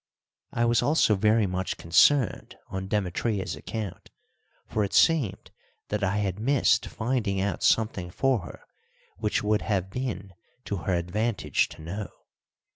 I 0.51 0.65
was 0.65 0.81
also 0.81 1.13
very 1.13 1.45
much 1.45 1.77
concerned 1.77 2.57
on 2.69 2.87
Demetria's 2.87 3.55
account, 3.55 4.09
for 4.65 4.83
it 4.83 4.95
seemed 4.95 5.51
that 5.89 6.03
I 6.03 6.17
had 6.17 6.39
missed 6.39 6.87
finding 6.87 7.39
out 7.39 7.61
something 7.61 8.09
for 8.09 8.39
her 8.39 8.63
which 9.17 9.43
would 9.43 9.61
have 9.61 9.91
been 9.91 10.33
to 10.65 10.77
her 10.77 10.95
advantage 10.95 11.69
to 11.69 11.83
know. 11.83 12.09